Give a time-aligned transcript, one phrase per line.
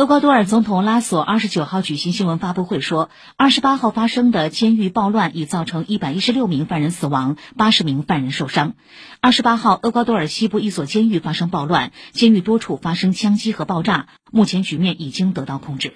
[0.00, 8.76] 厄瓜多尔总统拉索二十九号举行新闻发布会说二十八号发生的监狱暴乱已造成一百一十六名犯人死亡八十名犯人受伤。
[9.20, 15.92] 二十八号厄瓜多尔西部一所监狱发生暴乱监狱多处发生枪击和爆炸目前局面已经得到控制。